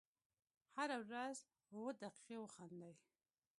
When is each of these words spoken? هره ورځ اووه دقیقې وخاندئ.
هره 0.77 0.97
ورځ 1.07 1.37
اووه 1.73 1.91
دقیقې 2.03 2.35
وخاندئ. 2.39 2.93